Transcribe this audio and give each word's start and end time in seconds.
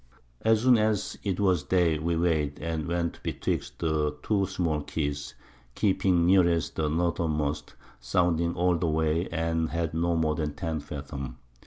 As 0.41 0.61
soon 0.63 0.79
as 0.79 1.15
it 1.23 1.39
was 1.39 1.61
Day 1.61 1.99
we 1.99 2.15
weigh'd, 2.17 2.57
and 2.59 2.87
went 2.87 3.21
betwixt 3.21 3.77
the 3.77 4.17
two 4.23 4.47
small 4.47 4.81
Keys, 4.81 5.35
keeping 5.75 6.25
nearest 6.25 6.75
the 6.75 6.89
Northernmost, 6.89 7.75
sounding 7.99 8.55
all 8.55 8.75
the 8.75 8.89
Way, 8.89 9.27
and 9.27 9.69
had 9.69 9.93
no 9.93 10.15
more 10.15 10.33
than 10.33 10.55
10 10.55 10.79
Fathom. 10.79 11.37